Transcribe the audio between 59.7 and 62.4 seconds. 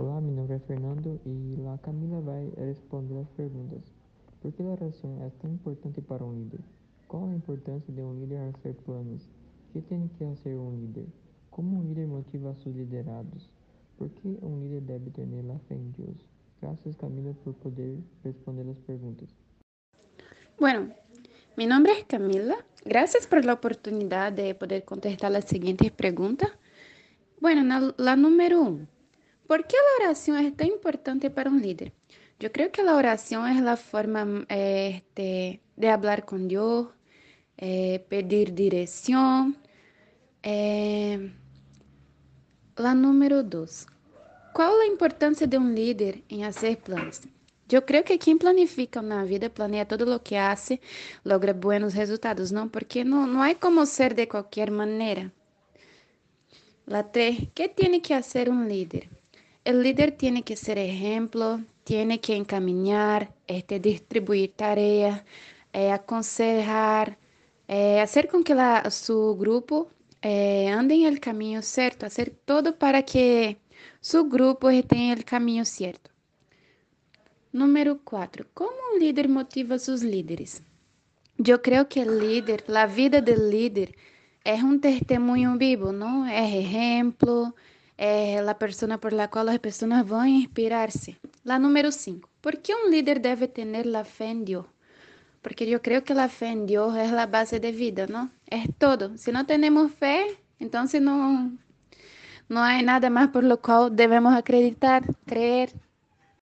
El líder tiene que ser ejemplo, tiene que